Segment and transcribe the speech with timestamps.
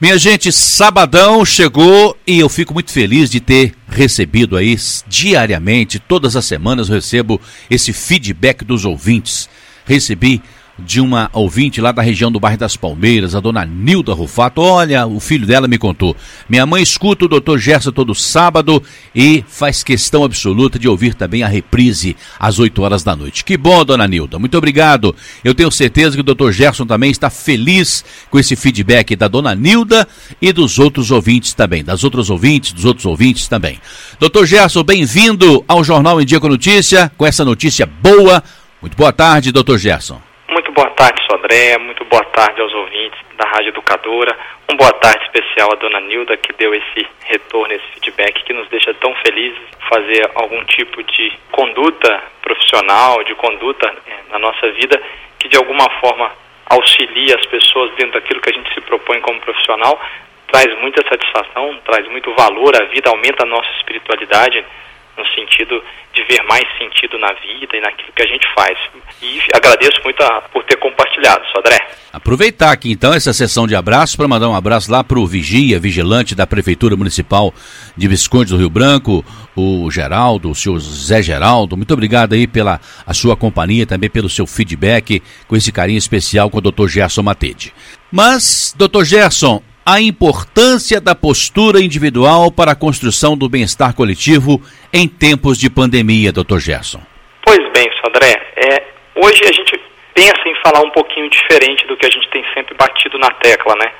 [0.00, 4.74] Minha gente, sabadão chegou e eu fico muito feliz de ter recebido aí
[5.06, 7.38] diariamente, todas as semanas eu recebo
[7.68, 9.46] esse feedback dos ouvintes.
[9.84, 10.40] Recebi
[10.84, 14.60] de uma ouvinte lá da região do bairro das Palmeiras, a dona Nilda Rufato.
[14.60, 16.16] Olha, o filho dela me contou.
[16.48, 18.82] Minha mãe escuta o doutor Gerson todo sábado
[19.14, 23.44] e faz questão absoluta de ouvir também a reprise às 8 horas da noite.
[23.44, 24.38] Que bom, dona Nilda.
[24.38, 25.14] Muito obrigado.
[25.44, 29.54] Eu tenho certeza que o doutor Gerson também está feliz com esse feedback da dona
[29.54, 30.06] Nilda
[30.40, 33.78] e dos outros ouvintes também, das outras ouvintes, dos outros ouvintes também.
[34.18, 38.42] Doutor Gerson, bem-vindo ao Jornal em Dia com Notícia, com essa notícia boa.
[38.80, 40.29] Muito boa tarde, doutor Gerson.
[40.50, 41.78] Muito boa tarde, Sodré.
[41.78, 44.36] Muito boa tarde aos ouvintes da Rádio Educadora.
[44.68, 48.68] Uma boa tarde especial à dona Nilda, que deu esse retorno, esse feedback que nos
[48.68, 55.00] deixa tão felizes fazer algum tipo de conduta profissional, de conduta é, na nossa vida,
[55.38, 56.32] que de alguma forma
[56.66, 60.00] auxilia as pessoas dentro daquilo que a gente se propõe como profissional,
[60.48, 64.66] traz muita satisfação, traz muito valor à vida, aumenta a nossa espiritualidade
[65.16, 68.78] no sentido de ver mais sentido na vida e naquilo que a gente faz.
[69.22, 71.78] E agradeço muito a, por ter compartilhado, Sodré.
[72.12, 75.78] Aproveitar aqui então essa sessão de abraços para mandar um abraço lá para o Vigia,
[75.78, 77.54] vigilante da Prefeitura Municipal
[77.96, 81.76] de Visconde do Rio Branco, o Geraldo, o senhor Zé Geraldo.
[81.76, 86.50] Muito obrigado aí pela a sua companhia, também pelo seu feedback, com esse carinho especial
[86.50, 86.88] com o Dr.
[86.88, 87.72] Gerson Matede.
[88.10, 89.04] Mas, Dr.
[89.04, 94.60] Gerson, a importância da postura individual para a construção do bem-estar coletivo
[94.92, 96.58] em tempos de pandemia, Dr.
[96.58, 97.00] Gerson.
[97.44, 98.82] Pois bem, Sandré, é,
[99.16, 99.80] hoje a gente
[100.14, 103.74] pensa em falar um pouquinho diferente do que a gente tem sempre batido na tecla,
[103.76, 103.92] né?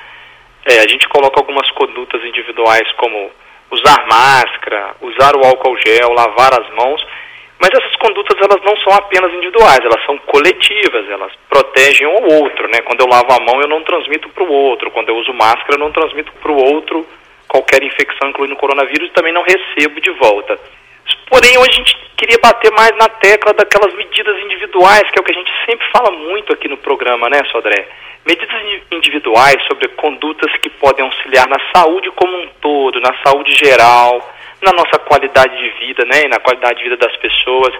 [0.65, 3.31] É, a gente coloca algumas condutas individuais como
[3.71, 7.01] usar máscara, usar o álcool gel, lavar as mãos,
[7.61, 12.41] mas essas condutas elas não são apenas individuais, elas são coletivas, elas protegem um ao
[12.41, 12.81] outro, né?
[12.81, 15.75] Quando eu lavo a mão eu não transmito para o outro, quando eu uso máscara
[15.75, 17.05] eu não transmito para o outro
[17.47, 20.57] qualquer infecção, incluindo o coronavírus, e também não recebo de volta.
[21.29, 25.23] Porém, hoje a gente queria bater mais na tecla daquelas medidas individuais, que é o
[25.23, 27.87] que a gente sempre fala muito aqui no programa, né, Sodré?
[28.25, 34.21] Medidas individuais sobre condutas que podem auxiliar na saúde como um todo, na saúde geral,
[34.61, 37.73] na nossa qualidade de vida, né, e na qualidade de vida das pessoas.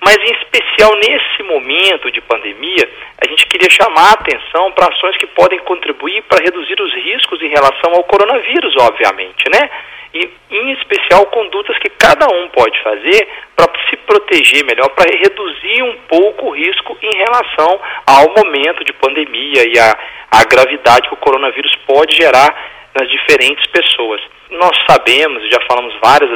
[0.00, 2.88] Mas em especial nesse momento de pandemia,
[3.20, 7.40] a gente queria chamar a atenção para ações que podem contribuir para reduzir os riscos
[7.42, 9.70] em relação ao coronavírus, obviamente, né?
[10.14, 15.82] E em especial condutas que cada um pode fazer para se proteger melhor, para reduzir
[15.82, 19.98] um pouco o risco em relação ao momento de pandemia e a,
[20.30, 22.54] a gravidade que o coronavírus pode gerar
[22.94, 24.20] nas diferentes pessoas.
[24.50, 26.30] Nós sabemos, já falamos várias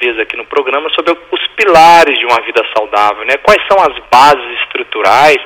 [0.00, 3.36] vezes aqui no programa, sobre os pilares de uma vida saudável, né?
[3.42, 5.38] quais são as bases estruturais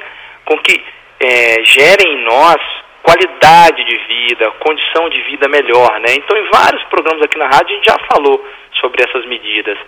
[0.44, 0.82] com que
[1.20, 2.60] é, gerem em nós
[3.02, 6.14] qualidade de vida, condição de vida melhor, né?
[6.16, 8.44] Então, em vários programas aqui na rádio a gente já falou
[8.80, 9.78] sobre essas medidas.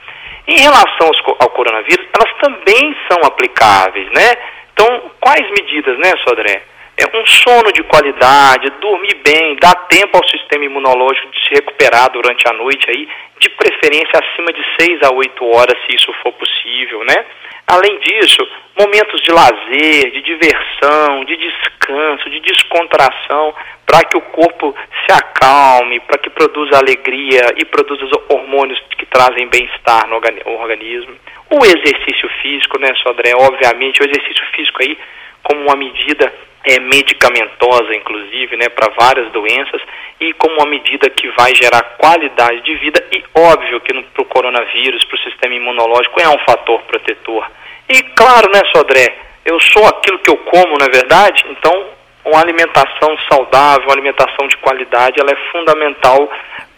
[0.46, 4.34] Em relação ao coronavírus, elas também são aplicáveis, né?
[4.72, 6.62] Então, quais medidas, né, Sodré?
[7.02, 12.08] É um sono de qualidade, dormir bem, dar tempo ao sistema imunológico de se recuperar
[12.12, 13.08] durante a noite aí,
[13.40, 17.26] de preferência acima de 6 a 8 horas, se isso for possível, né?
[17.66, 18.46] Além disso,
[18.78, 23.52] momentos de lazer, de diversão, de descanso, de descontração,
[23.84, 24.72] para que o corpo
[25.04, 30.20] se acalme, para que produza alegria e produza hormônios que trazem bem-estar no
[30.60, 31.16] organismo.
[31.50, 33.32] O exercício físico, né, Sodré?
[33.34, 34.96] Obviamente, o exercício físico aí
[35.42, 36.32] como uma medida
[36.64, 39.80] é, medicamentosa, inclusive, né, para várias doenças
[40.20, 44.26] e como uma medida que vai gerar qualidade de vida e óbvio que para o
[44.26, 47.50] coronavírus, para o sistema imunológico é um fator protetor.
[47.88, 51.44] E claro, né, Sodré, eu sou aquilo que eu como, não é verdade?
[51.50, 51.86] Então,
[52.24, 56.30] uma alimentação saudável, uma alimentação de qualidade, ela é fundamental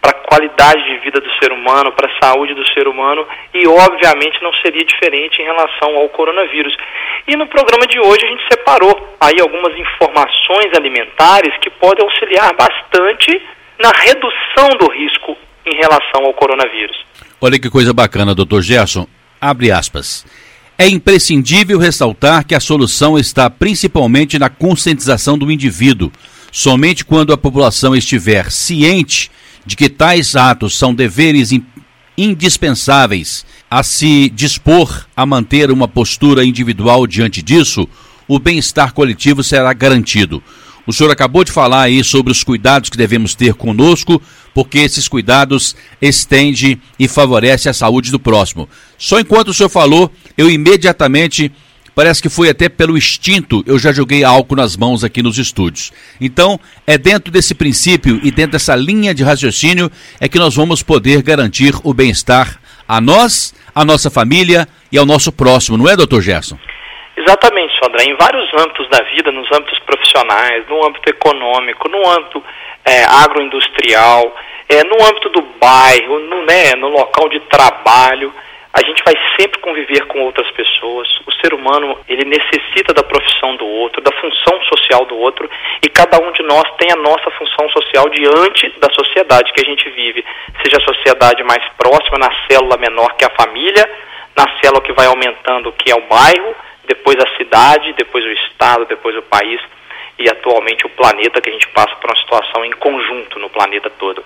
[0.05, 3.65] para a qualidade de vida do ser humano, para a saúde do ser humano e,
[3.65, 6.77] obviamente, não seria diferente em relação ao coronavírus.
[7.27, 12.53] E no programa de hoje a gente separou aí algumas informações alimentares que podem auxiliar
[12.53, 13.41] bastante
[13.79, 15.35] na redução do risco
[15.65, 17.03] em relação ao coronavírus.
[17.41, 19.07] Olha que coisa bacana, doutor Gerson.
[19.41, 20.23] Abre aspas.
[20.77, 26.11] É imprescindível ressaltar que a solução está principalmente na conscientização do indivíduo.
[26.51, 29.31] Somente quando a população estiver ciente
[29.65, 31.51] de que tais atos são deveres
[32.17, 37.87] indispensáveis a se dispor a manter uma postura individual diante disso,
[38.27, 40.41] o bem-estar coletivo será garantido.
[40.87, 44.21] O senhor acabou de falar aí sobre os cuidados que devemos ter conosco,
[44.53, 48.69] porque esses cuidados estendem e favorecem a saúde do próximo.
[48.97, 51.51] Só enquanto o senhor falou, eu imediatamente
[51.95, 55.93] parece que foi até pelo instinto, eu já joguei álcool nas mãos aqui nos estúdios.
[56.19, 59.89] Então, é dentro desse princípio e dentro dessa linha de raciocínio
[60.19, 65.05] é que nós vamos poder garantir o bem-estar a nós, a nossa família e ao
[65.05, 66.57] nosso próximo, não é, doutor Gerson?
[67.17, 68.03] Exatamente, Sodré.
[68.03, 72.43] Em vários âmbitos da vida, nos âmbitos profissionais, no âmbito econômico, no âmbito
[72.83, 74.35] é, agroindustrial,
[74.67, 78.33] é, no âmbito do bairro, no, né, no local de trabalho,
[78.75, 81.07] a gente vai sempre conviver com outras pessoas.
[81.25, 85.49] O ser humano, ele necessita da profissão do outro, da função social do outro,
[85.81, 89.69] e cada um de nós tem a nossa função social diante da sociedade que a
[89.69, 90.25] gente vive,
[90.61, 93.89] seja a sociedade mais próxima, na célula menor que é a família,
[94.35, 96.53] na célula que vai aumentando, que é o bairro,
[96.85, 99.61] depois a cidade, depois o estado, depois o país
[100.19, 103.89] e atualmente o planeta que a gente passa por uma situação em conjunto no planeta
[103.89, 104.23] todo.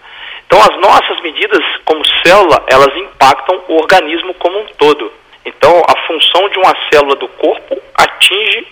[0.49, 5.13] Então as nossas medidas como célula, elas impactam o organismo como um todo.
[5.45, 8.67] Então a função de uma célula do corpo atinge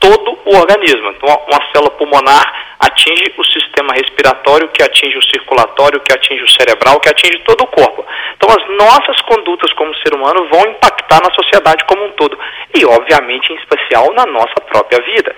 [0.00, 1.10] todo o organismo.
[1.10, 6.48] Então uma célula pulmonar atinge o sistema respiratório, que atinge o circulatório, que atinge o
[6.48, 8.06] cerebral, que atinge todo o corpo.
[8.34, 12.38] Então as nossas condutas como ser humano vão impactar na sociedade como um todo
[12.74, 15.36] e obviamente em especial na nossa própria vida.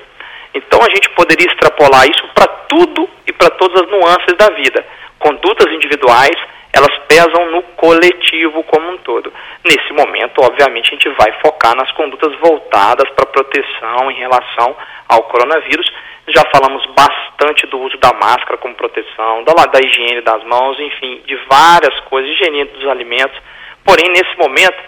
[0.66, 4.84] Então a gente poderia extrapolar isso para tudo e para todas as nuances da vida.
[5.18, 6.36] Condutas individuais,
[6.72, 9.32] elas pesam no coletivo como um todo.
[9.64, 14.76] Nesse momento, obviamente, a gente vai focar nas condutas voltadas para proteção em relação
[15.08, 15.90] ao coronavírus.
[16.28, 21.22] Já falamos bastante do uso da máscara como proteção, da, da higiene das mãos, enfim,
[21.26, 23.36] de várias coisas, higiene dos alimentos.
[23.84, 24.78] Porém, nesse momento,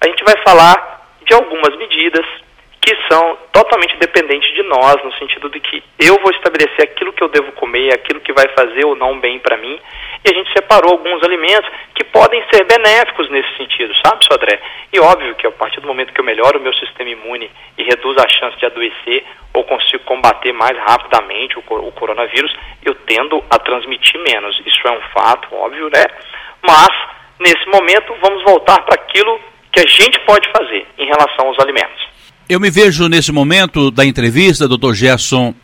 [0.00, 2.24] a gente vai falar de algumas medidas
[2.84, 7.24] que são totalmente dependentes de nós, no sentido de que eu vou estabelecer aquilo que
[7.24, 9.80] eu devo comer, aquilo que vai fazer ou não bem para mim,
[10.22, 14.60] e a gente separou alguns alimentos que podem ser benéficos nesse sentido, sabe, Sodré?
[14.92, 17.84] E óbvio que a partir do momento que eu melhoro o meu sistema imune e
[17.84, 22.54] reduzo a chance de adoecer ou consigo combater mais rapidamente o, o coronavírus,
[22.84, 24.60] eu tendo a transmitir menos.
[24.66, 26.04] Isso é um fato, óbvio, né?
[26.60, 26.90] Mas,
[27.40, 29.40] nesse momento, vamos voltar para aquilo
[29.72, 32.13] que a gente pode fazer em relação aos alimentos.
[32.46, 35.54] Eu me vejo nesse momento da entrevista, doutor Gerson,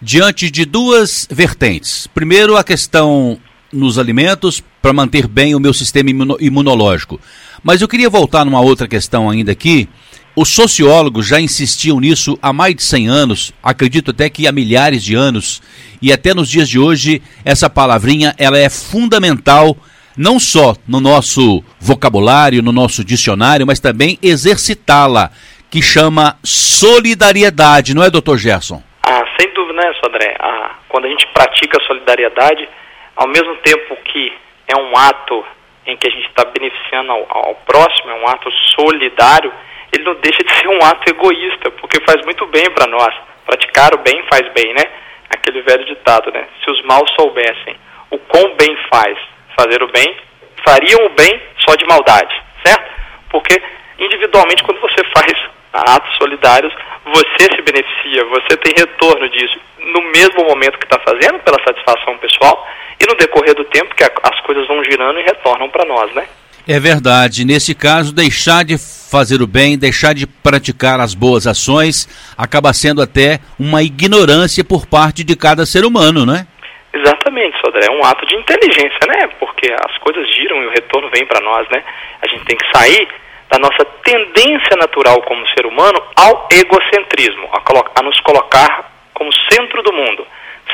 [0.00, 2.06] diante de duas vertentes.
[2.14, 3.38] Primeiro, a questão
[3.70, 6.08] nos alimentos para manter bem o meu sistema
[6.40, 7.20] imunológico.
[7.62, 9.86] Mas eu queria voltar numa outra questão ainda aqui.
[10.34, 15.04] Os sociólogos já insistiam nisso há mais de 100 anos, acredito até que há milhares
[15.04, 15.60] de anos,
[16.00, 19.76] e até nos dias de hoje essa palavrinha ela é fundamental
[20.16, 25.30] não só no nosso vocabulário, no nosso dicionário, mas também exercitá-la
[25.70, 28.82] que chama solidariedade, não é, doutor Gerson?
[29.02, 30.36] Ah, sem dúvida, né, Sodré?
[30.40, 32.68] Ah, quando a gente pratica solidariedade,
[33.16, 34.32] ao mesmo tempo que
[34.66, 35.44] é um ato
[35.86, 39.52] em que a gente está beneficiando ao, ao, próximo, é um ato solidário,
[39.92, 43.14] ele não deixa de ser um ato egoísta, porque faz muito bem para nós.
[43.46, 44.82] Praticar o bem faz bem, né?
[45.30, 46.46] Aquele velho ditado, né?
[46.64, 47.76] Se os maus soubessem
[48.10, 49.16] o quão bem faz
[49.56, 50.16] fazer o bem,
[50.64, 52.34] fariam o bem só de maldade,
[52.64, 52.90] certo?
[53.28, 53.62] Porque
[53.98, 55.32] individualmente, quando você faz
[55.72, 56.72] atos solidários,
[57.04, 59.58] você se beneficia, você tem retorno disso
[59.92, 62.66] no mesmo momento que está fazendo, pela satisfação pessoal,
[63.00, 66.26] e no decorrer do tempo que as coisas vão girando e retornam para nós, né?
[66.68, 67.44] É verdade.
[67.44, 72.06] Nesse caso, deixar de fazer o bem, deixar de praticar as boas ações,
[72.36, 76.46] acaba sendo até uma ignorância por parte de cada ser humano, né?
[76.92, 77.86] Exatamente, Sodré.
[77.86, 79.28] É um ato de inteligência, né?
[79.38, 81.82] Porque as coisas giram e o retorno vem para nós, né?
[82.22, 83.08] A gente tem que sair
[83.50, 89.82] da nossa tendência natural como ser humano ao egocentrismo, a, a nos colocar como centro
[89.82, 90.26] do mundo,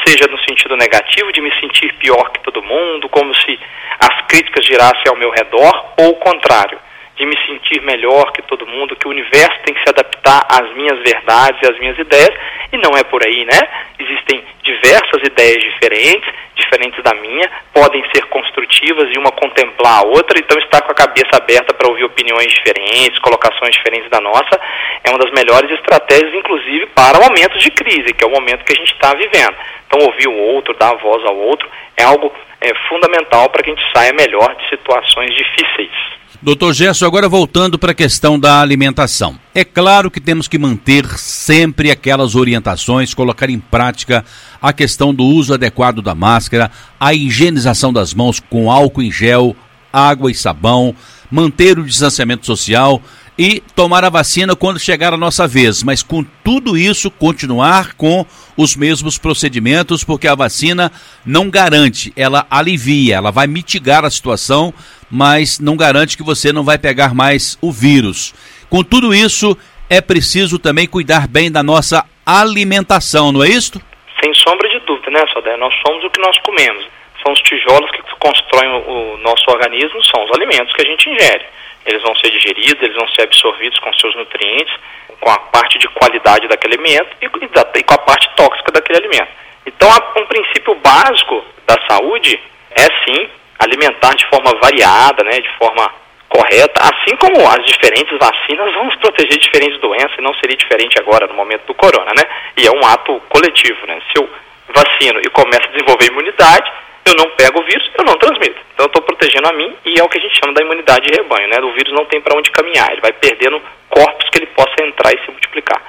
[0.06, 3.58] seja no sentido negativo de me sentir pior que todo mundo, como se
[3.98, 6.78] as críticas girassem ao meu redor, ou o contrário,
[7.16, 10.72] de me sentir melhor que todo mundo, que o universo tem que se adaptar às
[10.74, 12.34] minhas verdades e às minhas ideias,
[12.72, 13.60] e não é por aí, né?
[13.98, 20.38] Existem diversas ideias diferentes, diferentes da minha, podem ser construtivas e uma contemplar a outra,
[20.38, 24.60] então estar com a cabeça aberta para ouvir opiniões diferentes, colocações diferentes da nossa,
[25.02, 28.72] é uma das melhores estratégias, inclusive, para momentos de crise, que é o momento que
[28.72, 29.56] a gente está vivendo.
[29.86, 33.74] Então, ouvir o outro, dar voz ao outro, é algo é, fundamental para que a
[33.74, 36.16] gente saia melhor de situações difíceis.
[36.46, 39.36] Doutor Gerson, agora voltando para a questão da alimentação.
[39.52, 44.24] É claro que temos que manter sempre aquelas orientações, colocar em prática
[44.62, 49.56] a questão do uso adequado da máscara, a higienização das mãos com álcool em gel,
[49.92, 50.94] água e sabão,
[51.28, 53.02] manter o distanciamento social
[53.38, 58.24] e tomar a vacina quando chegar a nossa vez, mas com tudo isso continuar com
[58.56, 60.90] os mesmos procedimentos, porque a vacina
[61.24, 64.72] não garante, ela alivia, ela vai mitigar a situação,
[65.10, 68.34] mas não garante que você não vai pegar mais o vírus.
[68.70, 69.56] Com tudo isso,
[69.88, 73.80] é preciso também cuidar bem da nossa alimentação, não é isso?
[74.22, 75.56] Sem sombra de dúvida, né, Sodé?
[75.58, 76.84] Nós somos o que nós comemos.
[77.22, 81.44] São os tijolos que constroem o nosso organismo, são os alimentos que a gente ingere.
[81.86, 84.74] Eles vão ser digeridos, eles vão ser absorvidos com seus nutrientes,
[85.20, 89.30] com a parte de qualidade daquele alimento e, e com a parte tóxica daquele alimento.
[89.64, 92.40] Então, um princípio básico da saúde
[92.70, 93.28] é sim
[93.58, 95.90] alimentar de forma variada, né, de forma
[96.28, 101.26] correta, assim como as diferentes vacinas vão proteger diferentes doenças, e não seria diferente agora
[101.26, 102.22] no momento do corona, né?
[102.56, 104.00] E é um ato coletivo, né?
[104.10, 104.28] Se eu
[104.68, 106.70] vacino e começo a desenvolver imunidade,
[107.06, 108.60] eu não pego o vírus, eu não transmito.
[108.72, 111.06] Então eu estou protegendo a mim e é o que a gente chama da imunidade
[111.06, 111.58] de rebanho, né?
[111.60, 115.12] O vírus não tem para onde caminhar, ele vai perdendo corpos que ele possa entrar
[115.12, 115.80] e se multiplicar.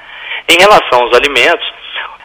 [0.48, 1.66] Em relação aos alimentos,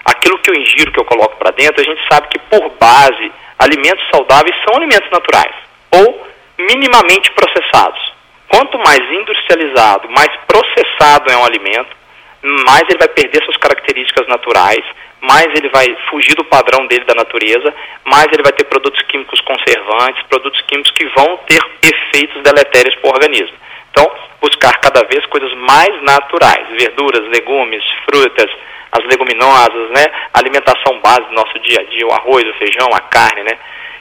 [0.06, 3.32] aquilo que eu ingiro, que eu coloco para dentro, a gente sabe que por base,
[3.60, 5.56] alimentos saudáveis são alimentos naturais
[5.92, 8.14] ou minimamente processados.
[8.48, 11.96] Quanto mais industrializado, mais processado é um alimento,
[12.44, 14.84] mais ele vai perder suas características naturais,
[15.24, 19.40] mais ele vai fugir do padrão dele da natureza, mais ele vai ter produtos químicos
[19.42, 23.56] conservantes, produtos químicos que vão ter efeitos deletérios para o organismo.
[23.90, 24.12] Então,
[24.42, 28.52] buscar cada vez coisas mais naturais, verduras, legumes, frutas,
[28.92, 30.06] as leguminosas, né?
[30.34, 33.58] A alimentação base do nosso dia a dia, o arroz, o feijão, a carne, né?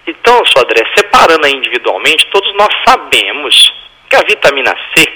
[0.06, 3.54] Então, Sodré, separando aí individualmente, todos nós sabemos
[4.10, 5.08] que a vitamina C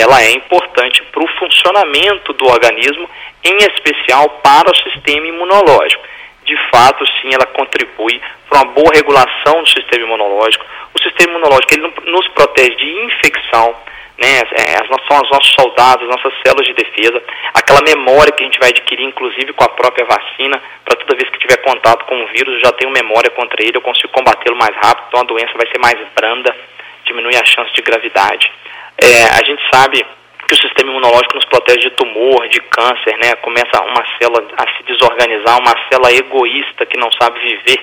[0.00, 3.08] ela é importante para o funcionamento do organismo,
[3.44, 6.02] em especial para o sistema imunológico.
[6.44, 10.64] De fato, sim, ela contribui para uma boa regulação do sistema imunológico.
[10.94, 13.74] O sistema imunológico ele nos protege de infecção,
[14.20, 14.42] né?
[14.52, 14.76] É,
[15.08, 17.22] são os nossos soldados, as nossas células de defesa,
[17.54, 21.30] aquela memória que a gente vai adquirir, inclusive com a própria vacina, para toda vez
[21.30, 24.56] que tiver contato com o vírus, eu já tenho memória contra ele, eu consigo combatê-lo
[24.56, 26.54] mais rápido, então a doença vai ser mais branda,
[27.04, 28.52] diminui a chance de gravidade.
[29.02, 30.04] É, a gente sabe
[30.46, 33.34] que o sistema imunológico nos protege de tumor, de câncer, né?
[33.36, 37.80] Começa uma célula a se desorganizar, uma célula egoísta que não sabe viver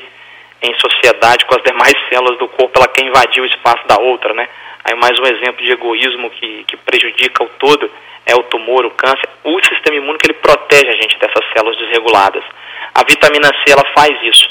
[0.62, 4.34] em sociedade com as demais células do corpo, ela quer invadir o espaço da outra,
[4.34, 4.48] né?
[4.84, 7.90] Aí mais um exemplo de egoísmo que, que prejudica o todo
[8.26, 9.28] é o tumor, o câncer.
[9.44, 12.44] O sistema imune que ele protege a gente dessas células desreguladas.
[12.94, 14.50] A vitamina C ela faz isso.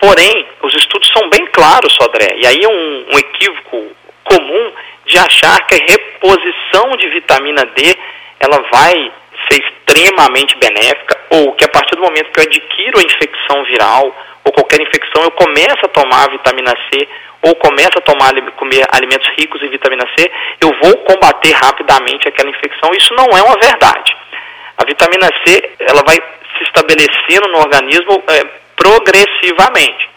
[0.00, 3.90] Porém, os estudos são bem claros, Sodré, e aí um, um equívoco
[4.24, 4.72] comum
[5.08, 7.96] de achar que a reposição de vitamina D
[8.40, 9.10] ela vai
[9.48, 14.14] ser extremamente benéfica ou que a partir do momento que eu adquiro a infecção viral
[14.44, 17.08] ou qualquer infecção eu começo a tomar vitamina C
[17.42, 22.50] ou começo a tomar comer alimentos ricos em vitamina C, eu vou combater rapidamente aquela
[22.50, 22.90] infecção.
[22.92, 24.16] Isso não é uma verdade.
[24.76, 30.08] A vitamina C ela vai se estabelecendo no organismo é, progressivamente.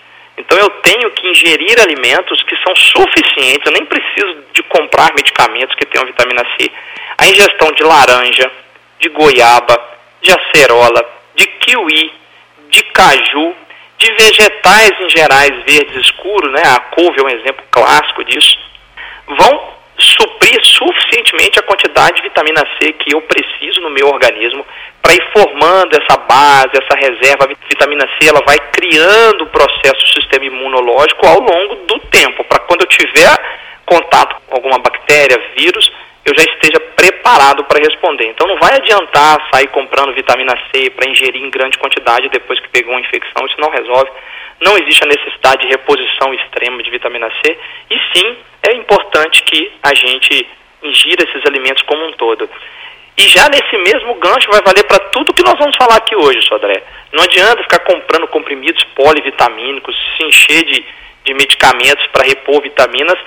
[0.41, 5.75] Então eu tenho que ingerir alimentos que são suficientes, eu nem preciso de comprar medicamentos
[5.75, 6.71] que tenham vitamina C.
[7.17, 8.51] A ingestão de laranja,
[8.99, 9.79] de goiaba,
[10.19, 12.11] de acerola, de kiwi,
[12.69, 13.55] de caju,
[13.99, 16.63] de vegetais em gerais verdes escuros, né?
[16.65, 18.57] A couve é um exemplo clássico disso.
[19.27, 24.65] Vão suprir suficientemente a quantidade de vitamina C que eu preciso no meu organismo
[25.01, 27.45] para ir formando essa base, essa reserva.
[27.45, 32.43] A vitamina C ela vai criando o processo do sistema imunológico ao longo do tempo,
[32.43, 33.35] para quando eu tiver
[33.85, 35.91] contato com alguma bactéria, vírus,
[36.23, 38.27] eu já esteja preparado para responder.
[38.27, 42.69] Então não vai adiantar sair comprando vitamina C para ingerir em grande quantidade depois que
[42.69, 44.09] pegou uma infecção, isso não resolve.
[44.61, 47.57] Não existe a necessidade de reposição extrema de vitamina C
[47.89, 50.47] e sim é importante que a gente
[50.83, 52.49] ingira esses alimentos como um todo.
[53.17, 56.41] E já nesse mesmo gancho vai valer para tudo que nós vamos falar aqui hoje,
[56.47, 56.81] Sodré.
[57.11, 60.85] Não adianta ficar comprando comprimidos polivitamínicos, se encher de,
[61.25, 63.17] de medicamentos para repor vitaminas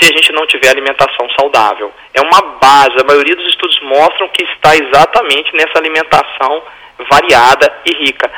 [0.00, 1.92] se a gente não tiver alimentação saudável.
[2.12, 6.62] É uma base, a maioria dos estudos mostram que está exatamente nessa alimentação
[7.10, 8.30] variada e rica.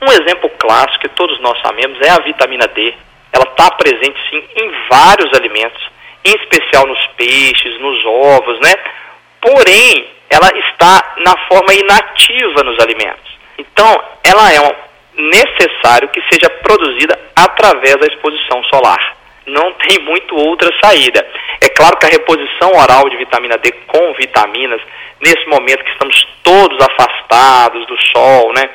[0.00, 2.94] Um exemplo clássico que todos nós sabemos é a vitamina D.
[3.32, 5.82] Ela está presente sim em vários alimentos,
[6.24, 8.74] em especial nos peixes, nos ovos, né?
[9.40, 13.36] Porém, ela está na forma inativa nos alimentos.
[13.58, 14.76] Então, ela é
[15.16, 19.15] necessário que seja produzida através da exposição solar
[19.46, 21.26] não tem muito outra saída.
[21.60, 24.80] É claro que a reposição oral de vitamina D com vitaminas,
[25.20, 28.68] nesse momento que estamos todos afastados do sol, né,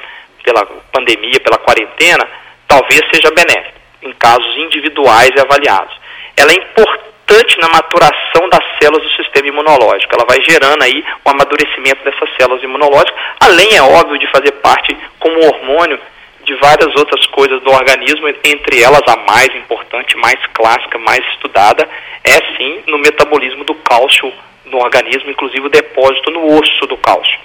[0.44, 2.28] pela pandemia, pela quarentena,
[2.68, 5.94] talvez seja benéfica, em casos individuais e avaliados.
[6.38, 10.16] Ela é importante na maturação das células do sistema imunológico.
[10.16, 14.98] Ela vai gerando aí o amadurecimento dessas células imunológicas, além, é óbvio, de fazer parte
[15.20, 16.00] como hormônio
[16.46, 21.88] de várias outras coisas do organismo, entre elas a mais importante, mais clássica, mais estudada,
[22.24, 24.32] é sim no metabolismo do cálcio
[24.66, 27.38] no organismo, inclusive o depósito no osso do cálcio.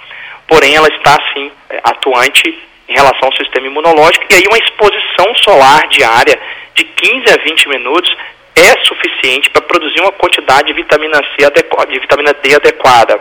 [0.47, 5.35] porém ela está sim é, atuante em relação ao sistema imunológico e aí uma exposição
[5.43, 6.39] solar diária
[6.73, 8.15] de 15 a 20 minutos
[8.55, 13.19] é suficiente para produzir uma quantidade de vitamina C adequada, de vitamina D adequada,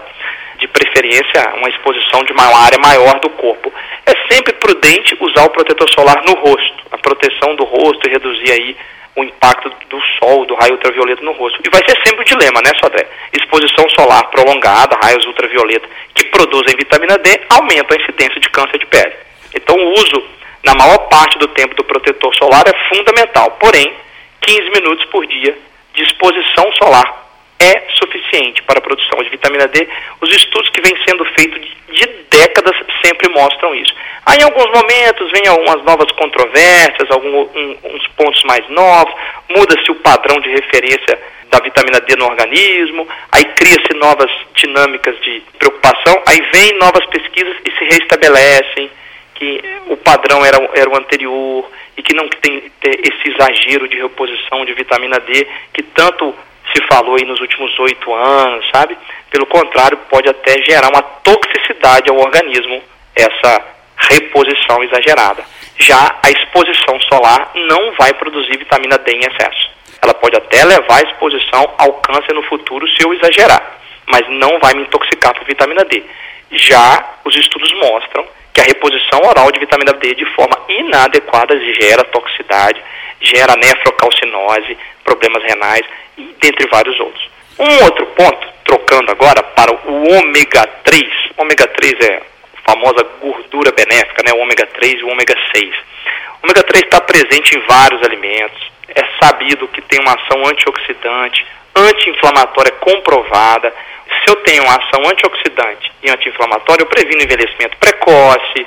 [0.58, 3.72] de preferência uma exposição de uma área maior do corpo.
[4.04, 8.52] É sempre prudente usar o protetor solar no rosto, a proteção do rosto e reduzir
[8.52, 8.76] aí
[9.16, 11.58] o impacto do sol, do raio ultravioleta no rosto.
[11.64, 13.08] E vai ser sempre o dilema, né, Sodré?
[13.32, 18.86] Exposição solar prolongada, raios ultravioleta que produzem vitamina D, aumenta a incidência de câncer de
[18.86, 19.14] pele.
[19.54, 20.22] Então, o uso,
[20.64, 23.52] na maior parte do tempo, do protetor solar é fundamental.
[23.52, 23.90] Porém,
[24.42, 25.56] 15 minutos por dia
[25.94, 27.25] de exposição solar
[27.58, 29.88] é suficiente para a produção de vitamina D.
[30.20, 33.94] Os estudos que vêm sendo feitos de décadas sempre mostram isso.
[34.26, 37.76] Aí, em alguns momentos, vem algumas novas controvérsias, alguns um,
[38.16, 39.14] pontos mais novos,
[39.48, 41.18] muda-se o padrão de referência
[41.50, 47.56] da vitamina D no organismo, aí cria-se novas dinâmicas de preocupação, aí vem novas pesquisas
[47.64, 48.90] e se restabelecem
[49.34, 54.64] que o padrão era, era o anterior e que não tem esse exagero de reposição
[54.64, 56.34] de vitamina D que tanto
[56.76, 58.96] se falou aí nos últimos oito anos, sabe?
[59.30, 62.82] Pelo contrário, pode até gerar uma toxicidade ao organismo
[63.14, 63.64] essa
[63.96, 65.42] reposição exagerada.
[65.78, 69.70] Já a exposição solar não vai produzir vitamina D em excesso.
[70.02, 74.58] Ela pode até levar a exposição ao câncer no futuro se eu exagerar, mas não
[74.60, 76.04] vai me intoxicar por vitamina D.
[76.52, 82.04] Já os estudos mostram que a reposição oral de vitamina D de forma inadequada gera
[82.04, 82.82] toxicidade,
[83.20, 85.84] gera nefrocalcinose, problemas renais,
[86.16, 87.28] e dentre vários outros.
[87.58, 91.02] Um outro ponto, trocando agora para o ômega 3.
[91.36, 94.32] O ômega 3 é a famosa gordura benéfica, né?
[94.32, 95.74] o ômega 3 e o ômega 6.
[96.42, 98.70] O ômega 3 está presente em vários alimentos.
[98.88, 103.72] É sabido que tem uma ação antioxidante, anti-inflamatória comprovada.
[104.22, 108.66] Se eu tenho ação antioxidante e anti-inflamatória, eu previno envelhecimento precoce,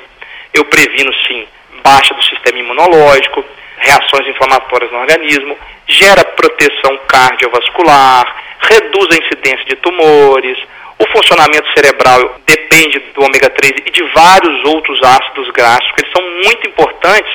[0.52, 1.46] eu previno sim
[1.82, 3.44] baixa do sistema imunológico,
[3.80, 8.24] reações inflamatórias no organismo, gera proteção cardiovascular,
[8.60, 10.58] reduz a incidência de tumores,
[11.00, 16.12] o funcionamento cerebral depende do ômega 3 e de vários outros ácidos graxos, que eles
[16.12, 17.32] são muito importantes.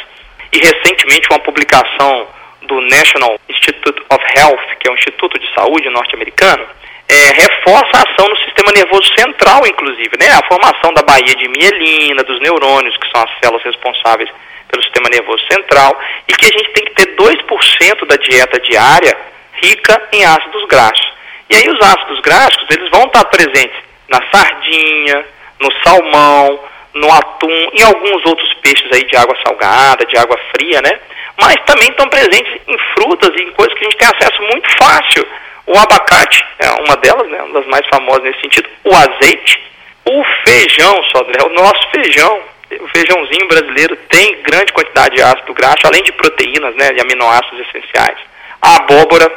[0.54, 2.28] E recentemente uma publicação
[2.62, 6.64] do National Institute of Health, que é um instituto de saúde norte-americano,
[7.10, 10.30] é, reforça a ação no sistema nervoso central, inclusive, né?
[10.32, 14.30] A formação da baía de mielina, dos neurônios, que são as células responsáveis
[14.76, 19.18] pelo sistema nervoso central, e que a gente tem que ter 2% da dieta diária
[19.64, 21.14] rica em ácidos graxos.
[21.50, 23.78] E aí os ácidos graxos, eles vão estar presentes
[24.10, 25.26] na sardinha,
[25.60, 26.60] no salmão,
[26.94, 31.00] no atum, em alguns outros peixes aí de água salgada, de água fria, né?
[31.40, 34.70] Mas também estão presentes em frutas e em coisas que a gente tem acesso muito
[34.78, 35.28] fácil.
[35.68, 37.42] O abacate é uma delas, né?
[37.44, 38.70] Uma das mais famosas nesse sentido.
[38.84, 39.64] O azeite,
[40.06, 42.42] o feijão, Sodré, o nosso feijão
[42.82, 47.60] o feijãozinho brasileiro tem grande quantidade de ácido graxo, além de proteínas, né, de aminoácidos
[47.68, 48.18] essenciais.
[48.62, 49.32] A abóbora,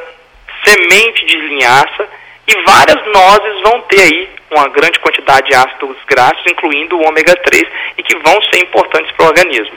[0.64, 2.08] semente de linhaça
[2.46, 7.34] e várias nozes vão ter aí uma grande quantidade de ácidos graxos, incluindo o ômega
[7.36, 7.62] 3,
[7.98, 9.76] e que vão ser importantes para o organismo.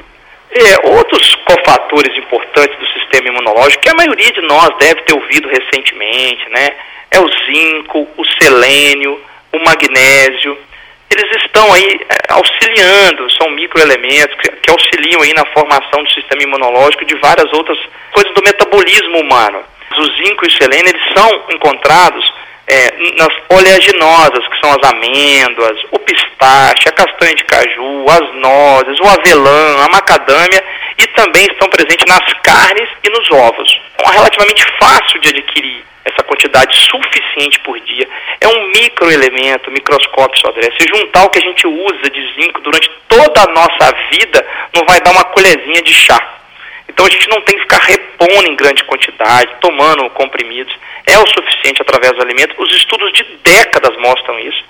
[0.52, 5.48] É, outros cofatores importantes do sistema imunológico, que a maioria de nós deve ter ouvido
[5.48, 6.76] recentemente, né?
[7.10, 9.22] É o zinco, o selênio,
[9.54, 10.58] o magnésio,
[11.12, 16.42] eles estão aí é, auxiliando, são microelementos que, que auxiliam aí na formação do sistema
[16.44, 17.78] imunológico de várias outras
[18.12, 19.64] coisas do metabolismo humano.
[19.98, 22.34] O zinco e o selênio, eles são encontrados
[22.66, 29.00] é, nas oleaginosas, que são as amêndoas, o pistache, a castanha de caju, as nozes,
[29.02, 30.64] o avelã, a macadâmia
[30.98, 33.82] e também estão presentes nas carnes e nos ovos.
[34.00, 35.91] É relativamente fácil de adquirir
[36.42, 38.08] quantidade suficiente por dia.
[38.40, 40.70] É um microelemento, microscópio só, André.
[40.78, 44.84] Se juntar o que a gente usa de zinco durante toda a nossa vida, não
[44.88, 46.20] vai dar uma colherzinha de chá.
[46.90, 50.76] Então a gente não tem que ficar repondo em grande quantidade, tomando comprimidos.
[51.06, 52.56] É o suficiente através do alimento.
[52.62, 54.64] Os estudos de décadas mostram isso.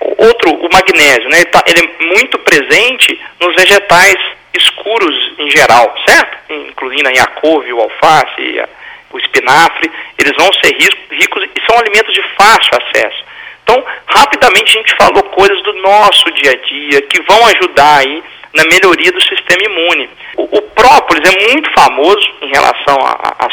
[0.00, 1.38] Outro, o magnésio, né?
[1.38, 4.16] Ele, tá, ele é muito presente nos vegetais
[4.52, 6.52] escuros em geral, certo?
[6.52, 8.68] Incluindo a couve, o alface, a,
[9.14, 13.24] o espinafre, eles vão ser ricos e são alimentos de fácil acesso.
[13.62, 18.22] Então, rapidamente a gente falou coisas do nosso dia a dia que vão ajudar aí
[18.52, 20.10] na melhoria do sistema imune.
[20.36, 22.96] O, o própolis é muito famoso em relação
[23.38, 23.48] à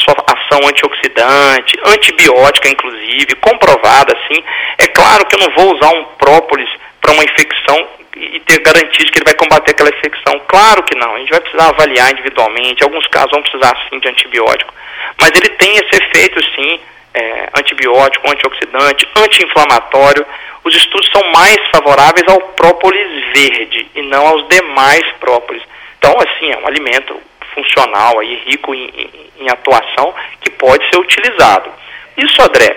[0.52, 4.42] ação antioxidante, antibiótica inclusive, comprovada assim.
[4.78, 6.68] É claro que eu não vou usar um própolis
[7.00, 10.40] para uma infecção e ter garantias que ele vai combater aquela infecção.
[10.46, 14.08] Claro que não, a gente vai precisar avaliar individualmente, alguns casos vão precisar sim de
[14.08, 14.72] antibiótico.
[15.20, 16.80] Mas ele tem esse efeito sim
[17.14, 20.24] é, antibiótico, antioxidante, anti-inflamatório.
[20.64, 25.62] Os estudos são mais favoráveis ao própolis verde e não aos demais própolis.
[25.98, 27.20] Então, assim, é um alimento
[27.54, 31.70] funcional, aí, rico em, em, em atuação, que pode ser utilizado.
[32.16, 32.76] Isso, André,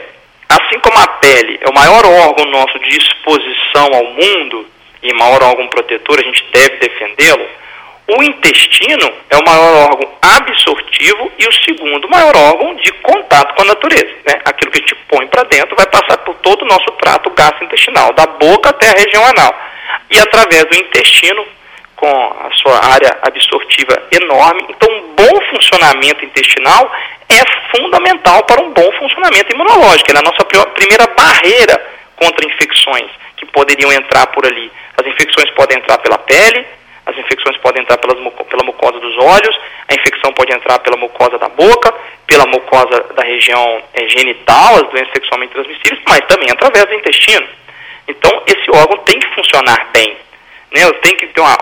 [0.49, 4.67] assim como a pele é o maior órgão nosso de exposição ao mundo,
[5.01, 7.47] e maior órgão protetor, a gente deve defendê-lo,
[8.07, 13.63] o intestino é o maior órgão absortivo e o segundo maior órgão de contato com
[13.63, 14.13] a natureza.
[14.27, 14.41] Né?
[14.45, 18.13] Aquilo que a gente põe para dentro vai passar por todo o nosso trato gastrointestinal,
[18.13, 19.59] da boca até a região anal.
[20.11, 21.45] E através do intestino,
[21.95, 24.65] com a sua área absortiva enorme.
[24.69, 26.91] Então, um bom funcionamento intestinal
[27.29, 30.12] é fundamental para um bom funcionamento imunológico.
[30.12, 31.81] Ele é a nossa primeira barreira
[32.15, 34.71] contra infecções que poderiam entrar por ali.
[34.97, 36.65] As infecções podem entrar pela pele,
[37.05, 38.17] as infecções podem entrar pelas,
[38.49, 41.93] pela mucosa dos olhos, a infecção pode entrar pela mucosa da boca,
[42.25, 47.47] pela mucosa da região é, genital, as doenças sexualmente transmissíveis, mas também através do intestino.
[48.08, 50.17] Então, esse órgão tem que funcionar bem.
[50.73, 50.91] Né?
[51.01, 51.55] Tenho que ter uma,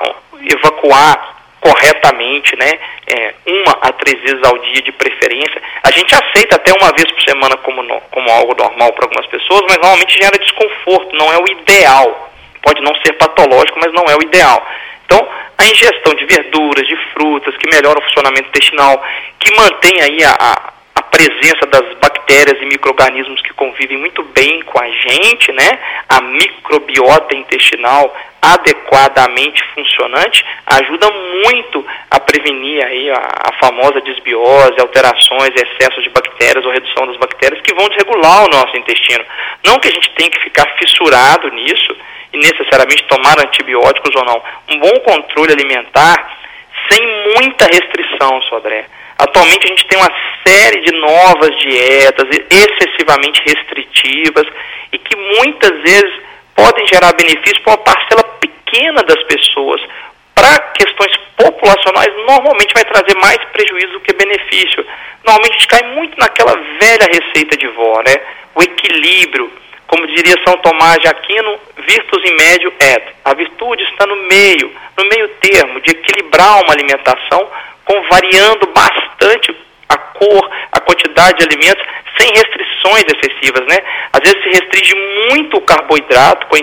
[0.52, 2.72] evacuar corretamente, né?
[3.08, 5.62] É, uma a três vezes ao dia de preferência.
[5.84, 9.26] A gente aceita até uma vez por semana como, no, como algo normal para algumas
[9.28, 12.30] pessoas, mas normalmente gera desconforto, não é o ideal.
[12.62, 14.66] Pode não ser patológico, mas não é o ideal.
[15.06, 15.28] Então,
[15.58, 19.02] a ingestão de verduras, de frutas, que melhora o funcionamento intestinal,
[19.40, 24.62] que mantém aí a, a, a presença das bactérias e micro-organismos que convivem muito bem
[24.64, 25.80] com a gente, né?
[26.10, 35.52] A microbiota intestinal adequadamente funcionante ajuda muito a prevenir aí a, a famosa desbiose, alterações,
[35.56, 39.24] excessos de bactérias ou redução das bactérias que vão desregular o nosso intestino.
[39.66, 41.96] Não que a gente tenha que ficar fissurado nisso,
[42.34, 44.42] e necessariamente tomar antibióticos ou não.
[44.70, 46.36] Um bom controle alimentar
[46.90, 47.02] sem
[47.38, 48.86] muita restrição, Sodré.
[49.24, 50.12] Atualmente a gente tem uma
[50.46, 54.46] série de novas dietas excessivamente restritivas
[54.92, 56.14] e que muitas vezes
[56.54, 59.82] podem gerar benefício para uma parcela pequena das pessoas.
[60.36, 64.86] Para questões populacionais, normalmente vai trazer mais prejuízo do que benefício.
[65.24, 68.16] Normalmente a gente cai muito naquela velha receita de vó, né?
[68.56, 69.50] O equilíbrio
[69.88, 73.14] como diria São Tomás de Aquino, virtus in médio et.
[73.24, 77.48] A virtude está no meio, no meio termo, de equilibrar uma alimentação
[77.86, 79.56] com variando bastante
[79.90, 81.84] a cor, a quantidade de alimentos,
[82.18, 83.78] sem restrições excessivas, né?
[84.12, 84.96] Às vezes se restringe
[85.30, 86.60] muito o carboidrato com a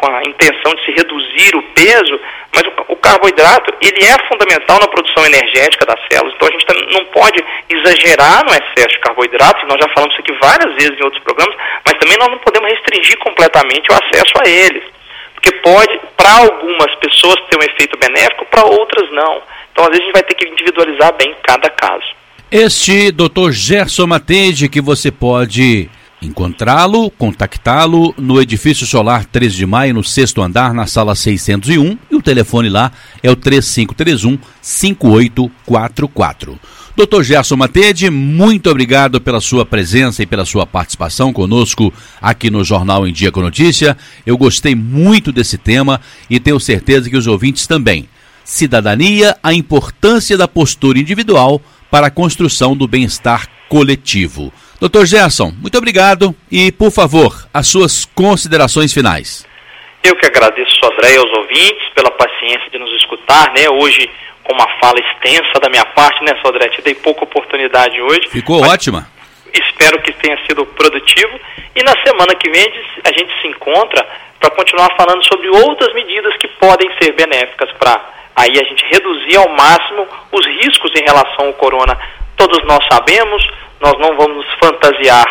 [0.00, 2.18] com a intenção de se reduzir o peso,
[2.54, 6.34] mas o, o, carboidrato ele é fundamental na produção energética das células.
[6.34, 10.32] Então a gente não pode exagerar no excesso de carboidratos, nós já falamos isso aqui
[10.40, 11.54] várias vezes em outros programas,
[11.84, 14.84] mas também nós não podemos restringir completamente o acesso a eles.
[15.34, 19.42] Porque pode, para algumas pessoas, ter um efeito benéfico, para outras não.
[19.72, 22.04] Então, às vezes, a gente vai ter que individualizar bem cada caso.
[22.50, 23.50] Este Dr.
[23.52, 25.88] Gerson Matede, que você pode
[26.22, 32.16] Encontrá-lo, contactá-lo no Edifício Solar 13 de Maio, no sexto andar, na sala 601, e
[32.16, 36.58] o telefone lá é o 3531 5844.
[36.94, 37.22] Dr.
[37.22, 43.08] Gerson Matede, muito obrigado pela sua presença e pela sua participação conosco aqui no Jornal
[43.08, 43.96] em Dia com Notícia.
[44.26, 48.06] Eu gostei muito desse tema e tenho certeza que os ouvintes também.
[48.44, 54.52] Cidadania, a importância da postura individual para a construção do bem-estar coletivo.
[54.80, 59.46] Doutor Gerson, muito obrigado e, por favor, as suas considerações finais.
[60.02, 63.68] Eu que agradeço, André, aos ouvintes pela paciência de nos escutar, né?
[63.68, 64.08] Hoje,
[64.42, 66.68] com uma fala extensa da minha parte, né, Sodré?
[66.70, 68.22] Te dei pouca oportunidade hoje.
[68.30, 69.06] Ficou ótima.
[69.52, 71.38] Espero que tenha sido produtivo.
[71.76, 72.66] E na semana que vem
[73.04, 74.06] a gente se encontra
[74.38, 79.36] para continuar falando sobre outras medidas que podem ser benéficas para aí a gente reduzir
[79.36, 81.98] ao máximo os riscos em relação ao corona.
[82.36, 83.46] Todos nós sabemos,
[83.80, 85.26] nós não vamos fantasiar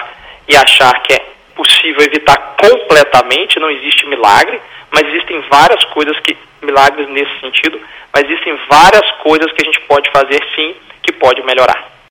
[0.47, 6.37] e achar que é possível evitar completamente, não existe milagre, mas existem várias coisas que,
[6.61, 7.79] milagres nesse sentido,
[8.13, 11.98] mas existem várias coisas que a gente pode fazer sim, que pode melhorar.